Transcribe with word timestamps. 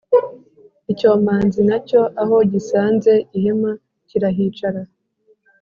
icyomanzi 0.91 1.61
na 1.69 1.77
cyo 1.87 2.01
aho 2.21 2.35
gisanze 2.51 3.13
ihema 3.37 3.71
kirahicara, 4.07 4.81